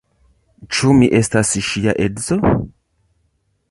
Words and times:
Ĉu 0.77 0.95
mi 1.01 1.11
ne 1.11 1.19
estas 1.21 1.53
ŝia 1.69 1.97
edzo? 2.09 2.43